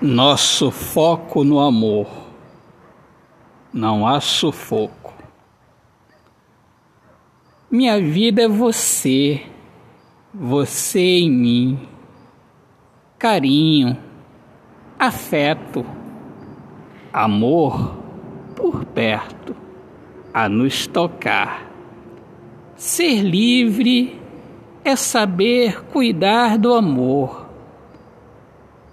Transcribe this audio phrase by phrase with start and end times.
[0.00, 2.06] Nosso foco no amor.
[3.72, 5.14] Não há sufoco.
[7.70, 9.42] Minha vida é você,
[10.34, 11.88] você em mim.
[13.18, 13.96] Carinho,
[14.98, 15.82] afeto,
[17.10, 17.96] amor
[18.54, 19.56] por perto,
[20.32, 21.70] a nos tocar.
[22.76, 24.20] Ser livre
[24.84, 27.45] é saber cuidar do amor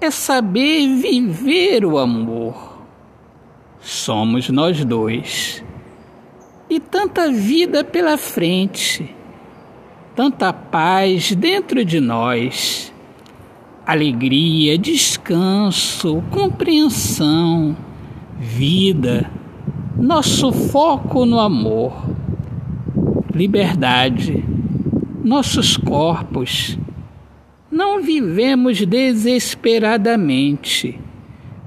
[0.05, 2.77] é saber viver o amor.
[3.79, 5.63] Somos nós dois.
[6.69, 9.15] E tanta vida pela frente,
[10.15, 12.91] tanta paz dentro de nós,
[13.85, 17.75] alegria, descanso, compreensão,
[18.39, 19.29] vida,
[19.95, 21.93] nosso foco no amor,
[23.33, 24.43] liberdade,
[25.23, 26.77] nossos corpos
[27.73, 31.01] não vivemos desesperadamente,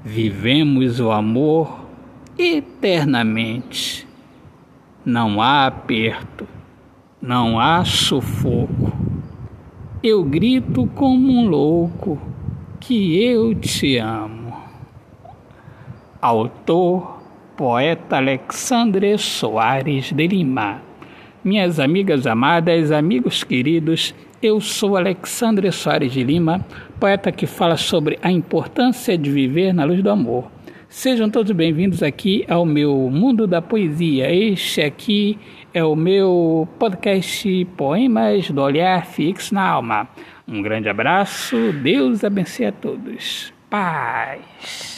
[0.05, 1.81] vivemos o amor
[2.39, 4.07] eternamente.
[5.05, 6.47] Não há aperto,
[7.21, 8.93] não há sufoco.
[10.01, 12.17] Eu grito como um louco
[12.79, 14.55] que eu te amo.
[16.21, 17.21] Autor,
[17.57, 20.86] poeta Alexandre Soares de Lima.
[21.43, 26.65] Minhas amigas amadas, amigos queridos, eu sou Alexandre Soares de Lima,
[26.99, 30.51] poeta que fala sobre a importância de viver na luz do amor.
[30.89, 34.33] Sejam todos bem-vindos aqui ao meu Mundo da Poesia.
[34.33, 35.37] Este aqui
[35.73, 40.09] é o meu podcast Poemas do Olhar Fixo na Alma.
[40.47, 43.53] Um grande abraço, Deus abençoe a todos.
[43.69, 44.96] Paz.